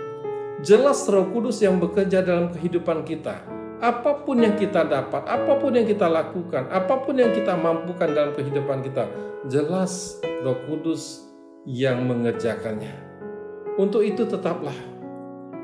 jelas 0.61 1.09
Roh 1.09 1.25
Kudus 1.33 1.57
yang 1.61 1.81
bekerja 1.81 2.21
dalam 2.21 2.53
kehidupan 2.53 3.01
kita. 3.01 3.41
Apa 3.81 4.21
pun 4.21 4.37
yang 4.37 4.53
kita 4.53 4.85
dapat, 4.85 5.25
apa 5.25 5.57
pun 5.57 5.73
yang 5.73 5.89
kita 5.89 6.05
lakukan, 6.05 6.69
apa 6.69 7.01
pun 7.01 7.17
yang 7.17 7.33
kita 7.33 7.57
mampukan 7.57 8.13
dalam 8.13 8.37
kehidupan 8.37 8.85
kita, 8.85 9.09
jelas 9.49 10.21
Roh 10.45 10.57
Kudus 10.69 11.25
yang 11.65 12.05
mengerjakannya. 12.05 12.93
Untuk 13.81 14.05
itu 14.05 14.29
tetaplah 14.29 14.77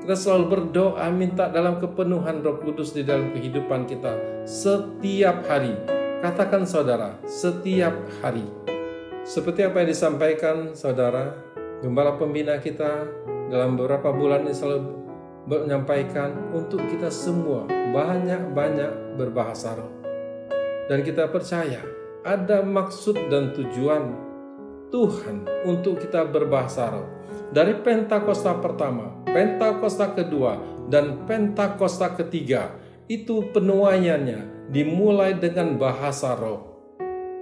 kita 0.02 0.18
selalu 0.18 0.46
berdoa 0.50 1.06
minta 1.14 1.46
dalam 1.46 1.78
kepenuhan 1.78 2.42
Roh 2.42 2.58
Kudus 2.58 2.98
di 2.98 3.06
dalam 3.06 3.30
kehidupan 3.38 3.86
kita 3.86 4.18
setiap 4.50 5.46
hari. 5.46 5.78
Katakan 6.18 6.66
saudara, 6.66 7.22
setiap 7.30 7.94
hari. 8.26 8.50
Seperti 9.22 9.62
apa 9.62 9.86
yang 9.86 9.94
disampaikan 9.94 10.74
saudara, 10.74 11.38
gembala 11.86 12.18
pembina 12.18 12.58
kita 12.58 13.06
dalam 13.48 13.80
beberapa 13.80 14.12
bulan 14.12 14.44
ini 14.48 14.56
selalu 14.56 14.80
menyampaikan 15.48 16.52
untuk 16.52 16.84
kita 16.92 17.08
semua 17.08 17.64
banyak-banyak 17.96 19.16
berbahasa 19.16 19.80
roh. 19.80 19.92
Dan 20.88 21.04
kita 21.04 21.32
percaya 21.32 21.84
ada 22.28 22.60
maksud 22.64 23.32
dan 23.32 23.56
tujuan 23.56 24.28
Tuhan 24.92 25.48
untuk 25.68 26.00
kita 26.04 26.28
berbahasa 26.28 26.92
roh. 26.92 27.08
Dari 27.52 27.80
Pentakosta 27.80 28.60
pertama, 28.60 29.24
Pentakosta 29.24 30.12
kedua, 30.12 30.60
dan 30.92 31.24
Pentakosta 31.24 32.12
ketiga, 32.16 32.76
itu 33.08 33.48
penuaiannya 33.56 34.72
dimulai 34.72 35.40
dengan 35.40 35.80
bahasa 35.80 36.36
roh. 36.36 36.76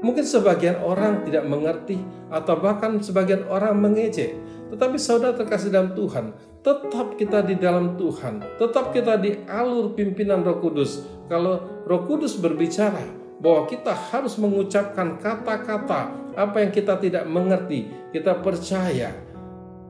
Mungkin 0.05 0.21
sebagian 0.21 0.77
orang 0.85 1.25
tidak 1.25 1.49
mengerti 1.49 1.97
atau 2.29 2.61
bahkan 2.61 3.01
sebagian 3.01 3.49
orang 3.49 3.81
mengejek. 3.81 4.37
Tetapi 4.73 4.97
saudara 4.97 5.37
terkasih 5.37 5.69
dalam 5.69 5.93
Tuhan, 5.93 6.33
tetap 6.65 7.13
kita 7.13 7.45
di 7.45 7.55
dalam 7.61 7.93
Tuhan, 7.93 8.41
tetap 8.57 8.89
kita 8.89 9.21
di 9.21 9.37
alur 9.45 9.93
pimpinan 9.93 10.41
Roh 10.41 10.57
Kudus. 10.57 11.05
Kalau 11.29 11.85
Roh 11.85 12.09
Kudus 12.09 12.33
berbicara 12.41 13.05
bahwa 13.37 13.69
kita 13.69 13.93
harus 13.93 14.41
mengucapkan 14.41 15.21
kata-kata 15.21 16.09
apa 16.33 16.57
yang 16.65 16.71
kita 16.73 16.97
tidak 16.97 17.29
mengerti, 17.29 17.85
kita 18.09 18.41
percaya 18.41 19.13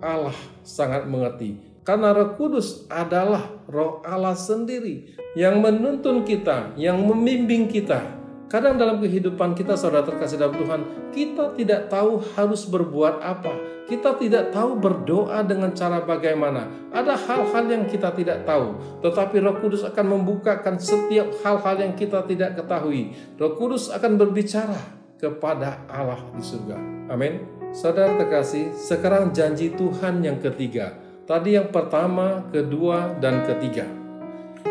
Allah 0.04 0.36
sangat 0.62 1.08
mengerti. 1.08 1.76
Karena 1.86 2.12
Roh 2.12 2.34
Kudus 2.36 2.90
adalah 2.90 3.46
Roh 3.70 4.02
Allah 4.02 4.34
sendiri 4.34 5.16
yang 5.38 5.62
menuntun 5.62 6.26
kita, 6.26 6.74
yang 6.76 6.98
membimbing 7.00 7.70
kita, 7.70 8.02
Kadang 8.46 8.78
dalam 8.78 9.02
kehidupan 9.02 9.58
kita 9.58 9.74
saudara 9.74 10.06
terkasih 10.06 10.38
dalam 10.38 10.54
Tuhan, 10.54 10.82
kita 11.10 11.58
tidak 11.58 11.90
tahu 11.90 12.22
harus 12.38 12.62
berbuat 12.70 13.18
apa. 13.26 13.54
Kita 13.90 14.18
tidak 14.22 14.54
tahu 14.54 14.78
berdoa 14.78 15.42
dengan 15.42 15.74
cara 15.74 16.02
bagaimana. 16.06 16.70
Ada 16.94 17.18
hal-hal 17.18 17.66
yang 17.66 17.84
kita 17.90 18.14
tidak 18.14 18.46
tahu, 18.46 18.78
tetapi 19.02 19.42
Roh 19.42 19.58
Kudus 19.62 19.82
akan 19.86 20.06
membukakan 20.18 20.78
setiap 20.78 21.34
hal-hal 21.42 21.76
yang 21.90 21.94
kita 21.98 22.22
tidak 22.26 22.58
ketahui. 22.58 23.18
Roh 23.38 23.54
Kudus 23.58 23.90
akan 23.90 24.18
berbicara 24.18 24.78
kepada 25.18 25.82
Allah 25.90 26.22
di 26.34 26.42
surga. 26.46 26.78
Amin. 27.10 27.42
Saudara 27.74 28.14
terkasih, 28.16 28.72
sekarang 28.78 29.34
janji 29.34 29.74
Tuhan 29.74 30.22
yang 30.22 30.38
ketiga. 30.38 30.96
Tadi 31.26 31.58
yang 31.58 31.74
pertama, 31.74 32.46
kedua, 32.54 33.18
dan 33.18 33.42
ketiga. 33.50 33.90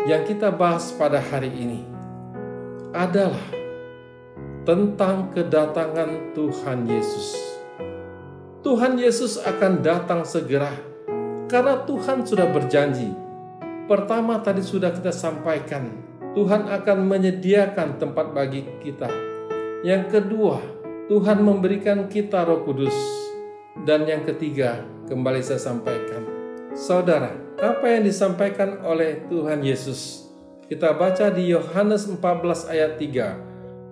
Yang 0.07 0.35
kita 0.35 0.51
bahas 0.55 0.95
pada 0.95 1.19
hari 1.19 1.51
ini 1.51 1.83
adalah 2.95 3.64
tentang 4.65 5.29
kedatangan 5.29 6.33
Tuhan 6.33 6.89
Yesus. 6.89 7.37
Tuhan 8.65 8.97
Yesus 8.97 9.37
akan 9.37 9.85
datang 9.85 10.25
segera 10.25 10.73
karena 11.45 11.85
Tuhan 11.85 12.25
sudah 12.25 12.49
berjanji. 12.49 13.13
Pertama 13.85 14.41
tadi 14.41 14.65
sudah 14.65 14.89
kita 14.89 15.13
sampaikan, 15.13 15.93
Tuhan 16.33 16.65
akan 16.65 16.97
menyediakan 17.05 18.01
tempat 18.01 18.33
bagi 18.33 18.65
kita. 18.81 19.05
Yang 19.85 20.17
kedua, 20.17 20.57
Tuhan 21.13 21.45
memberikan 21.45 22.09
kita 22.09 22.41
Roh 22.49 22.65
Kudus. 22.65 22.97
Dan 23.85 24.09
yang 24.09 24.25
ketiga, 24.25 24.81
kembali 25.05 25.45
saya 25.45 25.61
sampaikan. 25.61 26.25
Saudara, 26.73 27.37
apa 27.61 27.85
yang 27.85 28.01
disampaikan 28.01 28.81
oleh 28.81 29.29
Tuhan 29.29 29.61
Yesus? 29.61 30.25
Kita 30.65 30.97
baca 30.97 31.29
di 31.29 31.53
Yohanes 31.53 32.09
14 32.09 32.73
ayat 32.73 32.97
3 32.97 33.44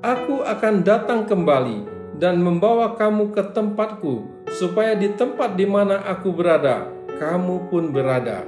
Aku 0.03 0.43
akan 0.43 0.83
datang 0.83 1.23
kembali 1.23 1.87
dan 2.19 2.43
membawa 2.43 2.91
kamu 2.99 3.31
ke 3.31 3.39
tempatku, 3.55 4.27
supaya 4.51 4.99
di 4.99 5.15
tempat 5.15 5.55
di 5.55 5.63
mana 5.63 6.03
aku 6.03 6.35
berada, 6.35 6.91
kamu 7.15 7.71
pun 7.71 7.87
berada. 7.95 8.43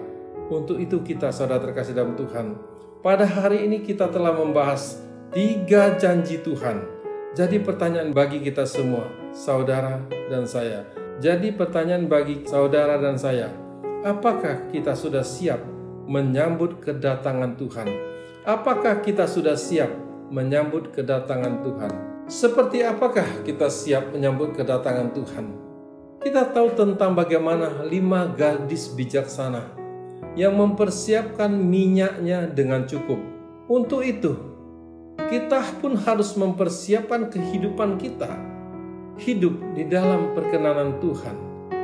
Untuk 0.51 0.83
itu 0.83 0.99
kita 0.99 1.31
saudara 1.31 1.63
terkasih 1.63 1.95
dalam 1.95 2.19
Tuhan, 2.19 2.59
pada 2.99 3.23
hari 3.23 3.63
ini 3.63 3.79
kita 3.87 4.11
telah 4.11 4.35
membahas 4.35 4.99
tiga 5.31 5.95
janji 5.95 6.43
Tuhan. 6.43 6.91
Jadi 7.39 7.63
pertanyaan 7.63 8.11
bagi 8.11 8.43
kita 8.43 8.67
semua, 8.67 9.07
saudara 9.31 10.03
dan 10.27 10.43
saya. 10.43 10.83
Jadi 11.23 11.55
pertanyaan 11.55 12.11
bagi 12.11 12.43
saudara 12.43 12.99
dan 12.99 13.15
saya, 13.15 13.47
apakah 14.03 14.67
kita 14.75 14.91
sudah 14.91 15.23
siap 15.23 15.63
menyambut 16.03 16.83
kedatangan 16.83 17.55
Tuhan? 17.55 17.87
Apakah 18.43 18.99
kita 18.99 19.23
sudah 19.23 19.55
siap 19.55 20.04
menyambut 20.29 20.93
kedatangan 20.93 21.61
Tuhan? 21.61 21.93
Seperti 22.25 22.81
apakah 22.81 23.45
kita 23.45 23.69
siap 23.69 24.09
menyambut 24.09 24.57
kedatangan 24.57 25.13
Tuhan? 25.13 25.45
Kita 26.25 26.49
tahu 26.49 26.73
tentang 26.73 27.13
bagaimana 27.13 27.85
lima 27.85 28.25
gadis 28.33 28.89
bijaksana 28.89 29.77
yang 30.33 30.57
mempersiapkan 30.57 31.53
minyaknya 31.53 32.49
dengan 32.49 32.89
cukup. 32.89 33.21
Untuk 33.69 34.01
itu, 34.01 34.33
kita 35.29 35.61
pun 35.81 35.97
harus 35.97 36.33
mempersiapkan 36.33 37.29
kehidupan 37.29 38.01
kita 38.01 38.29
hidup 39.15 39.55
di 39.73 39.87
dalam 39.87 40.35
perkenanan 40.35 40.99
Tuhan, 40.99 41.37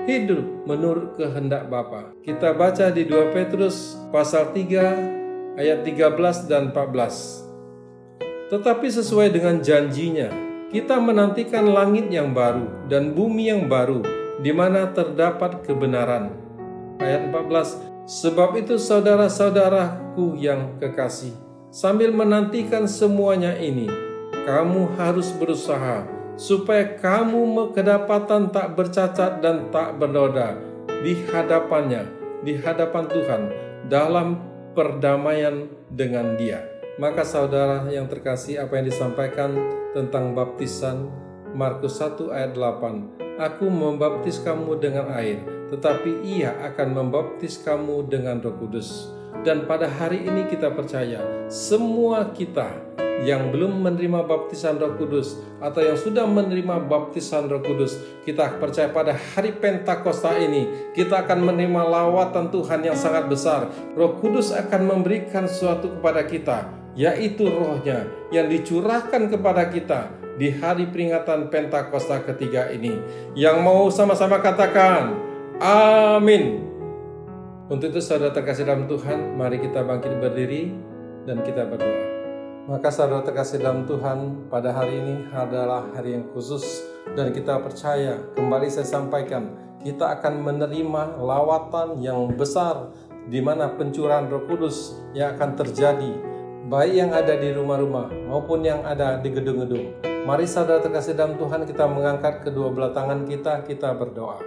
hidup 0.05 0.67
menurut 0.67 1.15
kehendak 1.15 1.71
Bapa. 1.71 2.11
Kita 2.21 2.51
baca 2.51 2.91
di 2.91 3.07
2 3.07 3.31
Petrus 3.31 3.95
pasal 4.11 4.51
3 4.51 5.55
ayat 5.55 5.81
13 5.87 6.51
dan 6.51 6.75
14. 6.75 7.40
Tetapi 8.51 8.91
sesuai 8.91 9.31
dengan 9.31 9.63
janjinya, 9.63 10.27
kita 10.75 10.99
menantikan 10.99 11.71
langit 11.71 12.11
yang 12.11 12.35
baru 12.35 12.67
dan 12.91 13.15
bumi 13.15 13.47
yang 13.47 13.71
baru 13.71 14.03
di 14.43 14.51
mana 14.51 14.91
terdapat 14.91 15.63
kebenaran. 15.63 16.35
Ayat 16.99 17.31
14, 17.31 17.79
sebab 18.03 18.59
itu 18.59 18.75
saudara-saudaraku 18.75 20.35
yang 20.35 20.75
kekasih, 20.83 21.31
sambil 21.71 22.11
menantikan 22.11 22.91
semuanya 22.91 23.55
ini, 23.55 23.87
kamu 24.43 24.99
harus 24.99 25.31
berusaha 25.31 26.03
supaya 26.35 26.99
kamu 26.99 27.71
kedapatan 27.71 28.51
tak 28.51 28.75
bercacat 28.75 29.39
dan 29.39 29.71
tak 29.71 29.95
bernoda 29.95 30.59
di 30.99 31.23
hadapannya, 31.31 32.03
di 32.43 32.59
hadapan 32.59 33.07
Tuhan 33.07 33.41
dalam 33.87 34.43
perdamaian 34.75 35.71
dengan 35.87 36.35
Dia. 36.35 36.70
Maka 37.01 37.25
saudara 37.25 37.89
yang 37.89 38.05
terkasih 38.05 38.61
apa 38.61 38.77
yang 38.77 38.85
disampaikan 38.85 39.57
tentang 39.97 40.37
baptisan 40.37 41.09
Markus 41.57 41.97
1 41.97 42.29
ayat 42.29 42.53
8 42.53 43.41
Aku 43.41 43.73
membaptis 43.73 44.37
kamu 44.37 44.77
dengan 44.77 45.09
air 45.17 45.41
tetapi 45.73 46.21
ia 46.21 46.53
akan 46.61 46.93
membaptis 46.93 47.57
kamu 47.57 48.05
dengan 48.05 48.37
roh 48.37 48.53
kudus 48.53 49.09
dan 49.41 49.65
pada 49.65 49.89
hari 49.89 50.29
ini 50.29 50.45
kita 50.45 50.69
percaya 50.69 51.25
semua 51.49 52.29
kita 52.37 52.69
yang 53.25 53.49
belum 53.49 53.85
menerima 53.85 54.25
baptisan 54.25 54.81
Roh 54.81 54.97
Kudus 54.97 55.37
atau 55.61 55.77
yang 55.77 55.93
sudah 55.93 56.25
menerima 56.25 56.89
baptisan 56.89 57.45
Roh 57.45 57.61
Kudus, 57.61 58.01
kita 58.25 58.57
percaya 58.57 58.89
pada 58.89 59.13
hari 59.13 59.53
Pentakosta 59.53 60.33
ini 60.41 60.89
kita 60.97 61.21
akan 61.21 61.45
menerima 61.53 61.85
lawatan 61.85 62.49
Tuhan 62.49 62.81
yang 62.81 62.97
sangat 62.97 63.29
besar. 63.29 63.69
Roh 63.93 64.17
Kudus 64.17 64.49
akan 64.49 64.89
memberikan 64.89 65.45
sesuatu 65.45 66.01
kepada 66.01 66.25
kita, 66.25 66.80
yaitu 66.97 67.47
rohnya 67.47 68.07
yang 68.35 68.51
dicurahkan 68.51 69.31
kepada 69.31 69.71
kita 69.71 70.11
di 70.35 70.51
hari 70.51 70.89
peringatan 70.89 71.51
Pentakosta 71.51 72.23
ketiga 72.23 72.71
ini. 72.71 72.97
Yang 73.37 73.57
mau 73.61 73.87
sama-sama 73.93 74.39
katakan, 74.39 75.15
amin. 75.61 76.65
Untuk 77.71 77.95
itu 77.95 78.03
saudara 78.03 78.35
terkasih 78.35 78.67
dalam 78.67 78.89
Tuhan, 78.89 79.39
mari 79.39 79.63
kita 79.63 79.85
bangkit 79.85 80.19
berdiri 80.19 80.75
dan 81.23 81.39
kita 81.39 81.63
berdoa. 81.69 82.11
Maka 82.67 82.91
saudara 82.91 83.23
terkasih 83.23 83.63
dalam 83.63 83.87
Tuhan, 83.87 84.49
pada 84.51 84.75
hari 84.75 84.99
ini 84.99 85.15
adalah 85.31 85.87
hari 85.95 86.19
yang 86.19 86.27
khusus 86.35 86.83
dan 87.15 87.31
kita 87.31 87.63
percaya, 87.63 88.19
kembali 88.35 88.67
saya 88.67 88.87
sampaikan, 88.87 89.55
kita 89.81 90.19
akan 90.19 90.45
menerima 90.45 91.17
lawatan 91.17 92.03
yang 92.03 92.31
besar 92.37 92.91
di 93.29 93.39
mana 93.39 93.71
pencurahan 93.77 94.29
Roh 94.29 94.45
Kudus 94.45 94.97
yang 95.13 95.37
akan 95.37 95.57
terjadi 95.57 96.30
baik 96.71 96.93
yang 96.95 97.11
ada 97.11 97.35
di 97.35 97.51
rumah-rumah 97.51 98.07
maupun 98.31 98.63
yang 98.63 98.79
ada 98.87 99.19
di 99.19 99.27
gedung-gedung. 99.27 99.91
Mari 100.23 100.47
saudara 100.47 100.79
terkasih 100.79 101.19
dalam 101.19 101.35
Tuhan 101.35 101.67
kita 101.67 101.83
mengangkat 101.83 102.47
kedua 102.47 102.71
belah 102.71 102.95
tangan 102.95 103.27
kita, 103.27 103.67
kita 103.67 103.91
berdoa. 103.91 104.39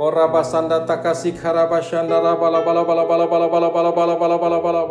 Ora 0.00 0.32
basanda 0.32 0.88
takasik 0.88 1.36
harabashanda 1.44 2.24
bala 2.24 2.64
bala 2.64 2.80
bala 2.88 3.04
bala 3.04 3.28
bala 3.28 3.68
bala 3.68 3.68
bala 3.68 3.92
bala 3.92 4.16
bala 4.16 4.36
bala 4.40 4.58
bala 4.64 4.82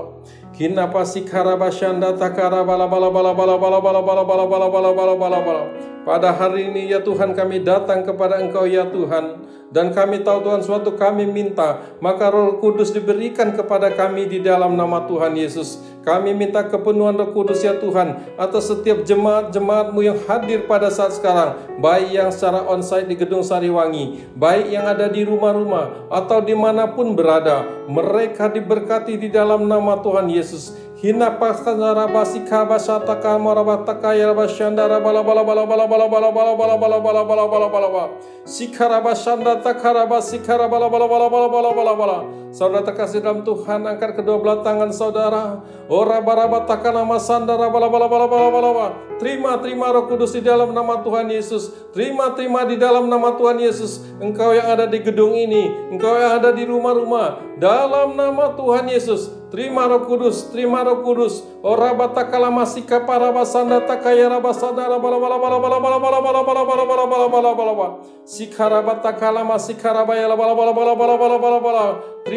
Kina 0.53 0.85
pasik 0.93 1.25
harabashanda 1.33 2.13
takara 2.13 2.61
bala 2.61 2.85
bala 2.85 3.09
bala 3.09 3.33
bala 3.33 3.57
bala 3.57 3.81
bala 3.81 4.01
bala 4.05 4.21
bala 4.21 4.45
bala 4.45 4.67
bala 4.69 4.89
bala 4.93 5.13
bala 5.17 5.39
bala 5.41 5.63
Pada 6.05 6.29
hari 6.29 6.69
ini 6.69 6.93
ya 6.93 7.01
Tuhan 7.01 7.33
kami 7.33 7.65
datang 7.65 8.05
kepada 8.05 8.37
Engkau 8.37 8.69
ya 8.69 8.85
Tuhan 8.85 9.38
dan 9.69 9.93
kami 9.93 10.25
tahu 10.25 10.41
Tuhan 10.41 10.61
suatu 10.65 10.97
kami 10.97 11.29
minta 11.29 11.85
maka 12.01 12.33
Roh 12.33 12.57
Kudus 12.57 12.89
diberikan 12.89 13.53
kepada 13.53 13.93
kami 13.93 14.25
di 14.25 14.41
dalam 14.41 14.73
nama 14.73 15.05
Tuhan 15.05 15.37
Yesus. 15.37 15.81
Kami 15.99 16.33
minta 16.33 16.65
kepenuhan 16.65 17.13
Roh 17.13 17.29
Kudus 17.35 17.61
ya 17.61 17.77
Tuhan 17.77 18.17
atas 18.39 18.71
setiap 18.71 19.05
jemaat-jemaatmu 19.05 19.99
yang 20.01 20.17
hadir 20.25 20.65
pada 20.65 20.89
saat 20.89 21.13
sekarang 21.13 21.59
baik 21.77 22.09
yang 22.09 22.33
secara 22.33 22.65
onsite 22.65 23.05
di 23.05 23.15
Gedung 23.19 23.45
Sariwangi 23.45 24.25
baik 24.33 24.73
yang 24.73 24.89
ada 24.89 25.05
di 25.05 25.21
rumah-rumah 25.21 26.09
atau 26.09 26.41
di 26.41 26.57
mana 26.57 26.89
pun 26.89 27.13
berada 27.13 27.67
mereka 27.85 28.49
diberkati 28.49 29.21
di 29.21 29.29
dalam 29.29 29.69
nama 29.69 30.01
Tuhan 30.01 30.31
Yesus 30.33 30.88
Hina 31.01 31.31
pasta 31.39 31.75
pasara 31.75 32.07
basika 32.11 32.65
basata 32.67 33.15
kamara 33.23 33.63
bataka 33.63 34.13
ya 34.19 34.33
bashandara 34.33 34.99
bala 34.99 35.23
bala 35.23 35.45
bala 35.45 35.65
bala 35.65 35.87
bala 35.87 36.07
bala 36.11 36.31
bala 36.31 36.57
bala 36.57 36.77
bala 36.77 36.99
bala 36.99 36.99
bala 36.99 37.47
bala 37.47 37.47
bala 37.47 37.87
bala 37.89 38.09
sikara 38.43 38.99
bashanda 38.99 39.63
takara 39.63 40.03
basikara 40.05 40.67
bala 40.69 40.89
bala 40.89 41.07
bala 41.07 41.29
bala 41.29 41.47
bala 41.47 41.71
bala 41.73 41.95
bala 41.95 42.17
Saudara 42.49 42.81
terkasih 42.81 43.21
dalam 43.21 43.45
Tuhan 43.45 43.85
angkat 43.85 44.17
kedua 44.17 44.41
belah 44.41 44.65
tangan 44.65 44.89
saudara. 44.89 45.61
Ora 45.85 46.17
baraba 46.17 46.65
takana 46.65 47.05
masandara 47.05 47.69
bala 47.69 47.93
bala 47.93 48.09
bala 48.09 48.25
bala 48.25 48.47
bala 48.49 48.69
bala 48.73 48.89
terima 49.21 49.61
terima 49.61 49.93
Roh 49.93 50.09
Kudus 50.09 50.33
di 50.33 50.41
dalam 50.41 50.73
nama 50.73 51.05
Tuhan 51.05 51.29
Yesus. 51.29 51.69
Terima 51.93 52.33
terima 52.33 52.65
di 52.65 52.73
dalam 52.81 53.05
nama 53.05 53.37
Tuhan 53.37 53.61
Yesus. 53.61 54.01
Engkau 54.17 54.57
yang 54.57 54.65
ada 54.65 54.89
di 54.89 54.97
gedung 54.97 55.37
ini 55.37 55.93
engkau 55.93 56.17
yang 56.17 56.41
ada 56.41 56.49
di 56.49 56.65
rumah-rumah 56.65 57.57
dalam 57.61 58.17
nama 58.17 58.57
Tuhan 58.57 58.89
Yesus. 58.89 59.37
Terima 59.49 59.89
Roh 59.89 60.05
Kudus, 60.05 60.53
terima 60.53 60.85
Roh 60.85 61.01
Kudus. 61.01 61.41
Ora 61.65 61.93
batakala 61.97 62.53
masika 62.53 63.01
para 63.01 63.33
basanda 63.33 63.81
takaya 63.81 64.29
rabasanda 64.29 64.85
bala 64.97 65.17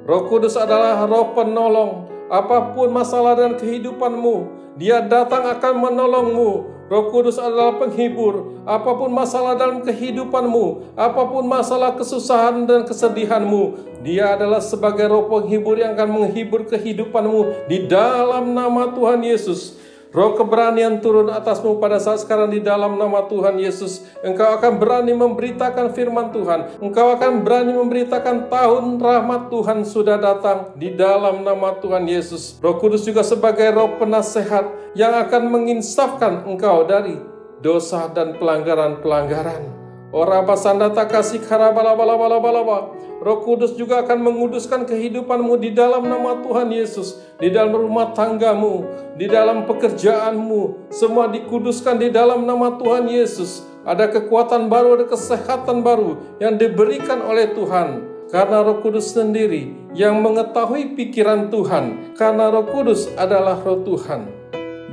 Roh 0.09 0.23
Kudus 0.25 0.57
adalah 0.57 1.05
roh 1.05 1.37
penolong. 1.37 2.09
Apa 2.33 2.73
pun 2.73 2.89
masalah 2.89 3.37
dan 3.37 3.59
kehidupanmu, 3.59 4.49
dia 4.73 5.05
datang 5.05 5.45
akan 5.45 5.73
menolongmu. 5.85 6.72
Roh 6.91 7.07
Kudus 7.09 7.39
adalah 7.39 7.79
penghibur. 7.79 8.59
Apa 8.67 8.95
pun 8.95 9.11
masalah 9.11 9.55
dalam 9.55 9.83
kehidupanmu, 9.83 10.95
apa 10.99 11.21
pun 11.27 11.43
masalah 11.47 11.95
kesusahan 11.95 12.67
dan 12.67 12.83
kesedihanmu, 12.83 13.95
Dia 14.03 14.35
adalah 14.35 14.59
sebagai 14.59 15.07
roh 15.07 15.31
penghibur 15.31 15.79
yang 15.79 15.95
akan 15.95 16.27
menghibur 16.27 16.67
kehidupanmu 16.67 17.71
di 17.71 17.87
dalam 17.87 18.51
nama 18.51 18.91
Tuhan 18.91 19.23
Yesus. 19.23 19.79
Roh 20.13 20.37
keberanian 20.37 21.01
turun 21.01 21.33
atasmu 21.33 21.81
pada 21.81 21.97
saat 21.97 22.21
sekarang 22.21 22.53
di 22.53 22.61
dalam 22.61 23.01
nama 23.01 23.25
Tuhan 23.25 23.57
Yesus. 23.57 24.05
Engkau 24.21 24.45
akan 24.61 24.77
berani 24.77 25.09
memberitakan 25.17 25.89
firman 25.89 26.29
Tuhan. 26.29 26.77
Engkau 26.77 27.17
akan 27.17 27.41
berani 27.41 27.73
memberitakan 27.73 28.45
tahun 28.45 29.01
rahmat 29.01 29.49
Tuhan 29.49 29.81
sudah 29.81 30.21
datang 30.21 30.77
di 30.77 30.93
dalam 30.93 31.41
nama 31.41 31.81
Tuhan 31.81 32.05
Yesus. 32.05 32.61
Roh 32.61 32.77
Kudus 32.77 33.09
juga 33.09 33.25
sebagai 33.25 33.73
roh 33.73 33.97
penasehat 33.97 34.93
yang 34.93 35.17
akan 35.17 35.49
menginsafkan 35.49 36.45
engkau 36.45 36.85
dari 36.85 37.17
dosa 37.65 38.05
dan 38.13 38.37
pelanggaran-pelanggaran. 38.37 39.82
Ora 40.13 40.45
basanda 40.45 40.93
kasih 40.93 41.41
karabala 41.41 41.97
bala 41.97 42.13
bala 42.13 42.37
bala 42.37 42.61
bala. 42.61 42.93
Roh 43.17 43.41
Kudus 43.41 43.73
juga 43.73 44.05
akan 44.05 44.21
menguduskan 44.21 44.85
kehidupanmu 44.85 45.57
di 45.57 45.73
dalam 45.73 46.05
nama 46.05 46.37
Tuhan 46.45 46.69
Yesus, 46.69 47.17
di 47.41 47.49
dalam 47.49 47.73
rumah 47.73 48.13
tanggamu, 48.13 48.85
di 49.17 49.25
dalam 49.25 49.65
pekerjaanmu, 49.65 50.93
semua 50.93 51.31
dikuduskan 51.33 51.97
di 51.97 52.13
dalam 52.13 52.45
nama 52.45 52.77
Tuhan 52.77 53.09
Yesus. 53.09 53.65
Ada 53.89 54.11
kekuatan 54.13 54.69
baru, 54.69 55.01
ada 55.01 55.05
kesehatan 55.09 55.81
baru 55.81 56.37
yang 56.37 56.61
diberikan 56.61 57.25
oleh 57.25 57.49
Tuhan. 57.57 58.13
Karena 58.29 58.61
Roh 58.61 58.85
Kudus 58.85 59.17
sendiri 59.17 59.73
yang 59.97 60.21
mengetahui 60.21 60.93
pikiran 60.93 61.49
Tuhan, 61.49 62.13
karena 62.13 62.53
Roh 62.53 62.69
Kudus 62.69 63.09
adalah 63.17 63.57
Roh 63.65 63.81
Tuhan. 63.81 64.42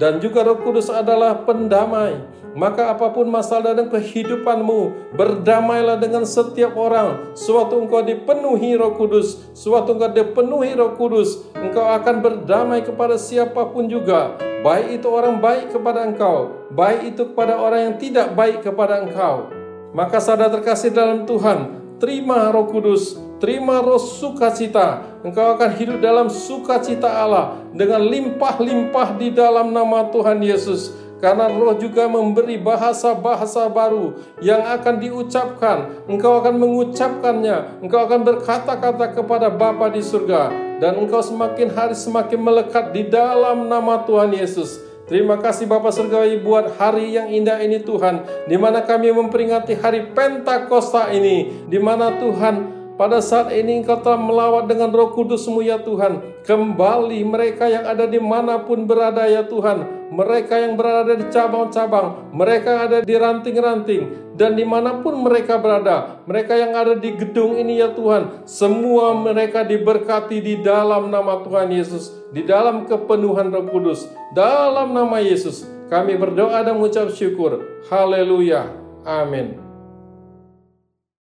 Dan 0.00 0.16
juga 0.16 0.40
Roh 0.40 0.64
Kudus 0.64 0.88
adalah 0.88 1.44
pendamai. 1.44 2.40
Maka 2.50 2.90
apa 2.90 3.14
pun 3.14 3.30
masalah 3.30 3.70
dalam 3.70 3.86
kehidupanmu, 3.94 5.14
berdamailah 5.14 6.02
dengan 6.02 6.26
setiap 6.26 6.74
orang. 6.74 7.30
Suatu 7.38 7.78
engkau 7.78 8.02
dipenuhi 8.02 8.74
roh 8.74 8.98
kudus, 8.98 9.38
suatu 9.54 9.94
engkau 9.94 10.10
dipenuhi 10.10 10.74
roh 10.74 10.98
kudus, 10.98 11.46
engkau 11.54 11.86
akan 11.86 12.18
berdamai 12.18 12.82
kepada 12.82 13.14
siapa 13.14 13.70
pun 13.70 13.86
juga. 13.86 14.34
Baik 14.66 14.98
itu 14.98 15.06
orang 15.06 15.38
baik 15.38 15.70
kepada 15.70 16.02
engkau, 16.02 16.66
baik 16.74 17.14
itu 17.14 17.22
kepada 17.30 17.54
orang 17.54 17.80
yang 17.86 17.96
tidak 18.02 18.34
baik 18.34 18.66
kepada 18.66 18.98
engkau. 18.98 19.46
Maka 19.94 20.18
sadar 20.18 20.50
terkasih 20.50 20.90
dalam 20.90 21.30
Tuhan, 21.30 21.70
terima 22.02 22.50
roh 22.50 22.66
kudus, 22.66 23.14
terima 23.40 23.80
roh 23.80 23.98
sukacita. 23.98 25.02
Engkau 25.24 25.56
akan 25.56 25.70
hidup 25.74 25.98
dalam 25.98 26.28
sukacita 26.28 27.08
Allah 27.08 27.58
dengan 27.72 28.04
limpah-limpah 28.04 29.16
di 29.16 29.32
dalam 29.32 29.72
nama 29.72 30.06
Tuhan 30.12 30.44
Yesus 30.44 30.92
karena 31.20 31.52
roh 31.52 31.76
juga 31.76 32.08
memberi 32.08 32.56
bahasa-bahasa 32.56 33.68
baru 33.68 34.16
yang 34.40 34.64
akan 34.64 34.94
diucapkan. 34.96 36.08
Engkau 36.08 36.40
akan 36.40 36.56
mengucapkannya. 36.56 37.84
Engkau 37.84 38.08
akan 38.08 38.20
berkata-kata 38.24 39.12
kepada 39.12 39.52
Bapa 39.52 39.92
di 39.92 40.00
surga. 40.00 40.72
Dan 40.80 40.96
engkau 40.96 41.20
semakin 41.20 41.76
hari 41.76 41.92
semakin 41.92 42.40
melekat 42.40 42.96
di 42.96 43.04
dalam 43.04 43.68
nama 43.68 44.00
Tuhan 44.08 44.32
Yesus. 44.32 44.80
Terima 45.04 45.36
kasih 45.36 45.68
Bapak 45.68 45.92
Surgawi 45.92 46.40
buat 46.40 46.80
hari 46.80 47.12
yang 47.12 47.28
indah 47.28 47.60
ini 47.60 47.84
Tuhan. 47.84 48.24
Di 48.48 48.56
mana 48.56 48.80
kami 48.80 49.12
memperingati 49.12 49.76
hari 49.76 50.08
Pentakosta 50.16 51.12
ini. 51.12 51.68
Di 51.68 51.76
mana 51.76 52.16
Tuhan 52.16 52.79
pada 53.00 53.24
saat 53.24 53.48
ini 53.56 53.80
engkau 53.80 53.96
telah 54.04 54.20
melawat 54.20 54.68
dengan 54.68 54.92
roh 54.92 55.16
kudusmu 55.16 55.64
ya 55.64 55.80
Tuhan. 55.80 56.44
Kembali 56.44 57.24
mereka 57.24 57.64
yang 57.64 57.88
ada 57.88 58.04
di 58.04 58.20
mana 58.20 58.60
pun 58.60 58.84
berada 58.84 59.24
ya 59.24 59.40
Tuhan. 59.48 60.12
Mereka 60.12 60.52
yang 60.60 60.76
berada 60.76 61.16
di 61.16 61.24
cabang-cabang. 61.32 62.28
Mereka 62.36 62.68
yang 62.68 62.82
ada 62.92 62.98
di 63.00 63.14
ranting-ranting. 63.16 64.02
Dan 64.36 64.52
di 64.52 64.68
mana 64.68 65.00
pun 65.00 65.16
mereka 65.16 65.56
berada. 65.56 66.20
Mereka 66.28 66.52
yang 66.52 66.76
ada 66.76 66.92
di 66.92 67.16
gedung 67.16 67.56
ini 67.56 67.80
ya 67.80 67.88
Tuhan. 67.96 68.44
Semua 68.44 69.16
mereka 69.16 69.64
diberkati 69.64 70.44
di 70.44 70.60
dalam 70.60 71.08
nama 71.08 71.40
Tuhan 71.40 71.72
Yesus. 71.72 72.12
Di 72.36 72.44
dalam 72.44 72.84
kepenuhan 72.84 73.48
roh 73.48 73.64
kudus. 73.64 74.12
Dalam 74.36 74.92
nama 74.92 75.24
Yesus. 75.24 75.64
Kami 75.88 76.20
berdoa 76.20 76.60
dan 76.60 76.76
mengucap 76.76 77.08
syukur. 77.16 77.64
Haleluya. 77.88 78.68
Amin. 79.08 79.69